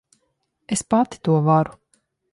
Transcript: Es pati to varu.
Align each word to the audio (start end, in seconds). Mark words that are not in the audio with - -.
Es 0.77 0.81
pati 0.93 1.17
to 1.27 1.37
varu. 1.49 1.73